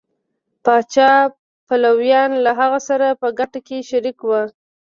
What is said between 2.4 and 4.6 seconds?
له هغه سره په ګټه کې شریک وو.